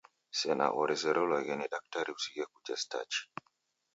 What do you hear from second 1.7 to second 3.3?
daktari usighe kuja stachi.